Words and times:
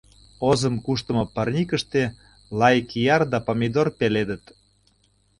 Озым 0.49 0.75
куштымо 0.85 1.23
парникыште 1.35 2.01
лай 2.59 2.77
кияр 2.89 3.21
да 3.31 3.37
помидор 3.47 3.87
пеледыт. 3.99 4.43